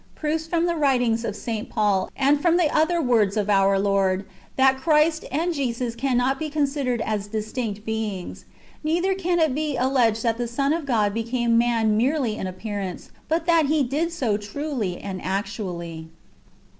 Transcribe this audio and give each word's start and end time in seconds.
Proofs 0.15 0.47
from 0.47 0.65
the 0.65 0.73
loritings 0.73 1.23
of 1.23 1.35
St. 1.35 1.69
Paul, 1.69 2.09
and 2.17 2.41
from 2.41 2.57
the 2.57 3.01
words 3.05 3.37
of 3.37 3.51
our 3.51 3.77
Lord, 3.77 4.25
that 4.55 4.77
Cltrist 4.77 5.25
and 5.31 5.53
Jesus 5.53 5.93
cannot 5.93 6.41
he 6.41 6.49
considered 6.49 7.01
as 7.01 7.27
dis 7.27 7.51
tinct 7.51 7.85
beings; 7.85 8.45
neither 8.83 9.13
can 9.13 9.37
it 9.37 9.53
be 9.53 9.77
alleged 9.77 10.23
that 10.23 10.39
the 10.39 10.47
Son 10.47 10.73
of 10.73 10.87
God 10.87 11.13
became 11.13 11.55
man 11.55 11.97
merely 11.97 12.35
in 12.35 12.47
appearance, 12.47 13.11
hut 13.29 13.45
that 13.45 13.67
He 13.67 13.83
did 13.83 14.11
so 14.11 14.37
truly 14.37 14.97
and 14.97 15.21
actually, 15.21 16.09
1. 16.09 16.09